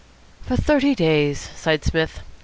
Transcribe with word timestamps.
"For 0.41 0.55
thirty 0.57 0.95
days," 0.95 1.51
sighed 1.55 1.85
Psmith. 1.85 2.21